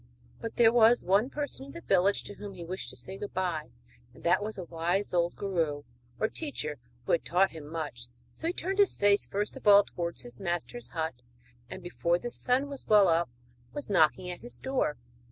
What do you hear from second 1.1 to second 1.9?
person in the